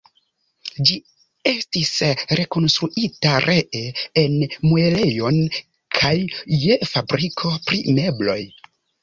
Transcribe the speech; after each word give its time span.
Ĝi 0.89 0.95
estis 1.49 1.91
rekonstruita 2.39 3.33
ree 3.45 3.83
en 4.23 4.39
muelejon 4.71 5.39
kaj 5.99 6.15
je 6.65 6.81
fabriko 6.95 7.55
pri 7.71 7.85
mebloj. 8.01 8.41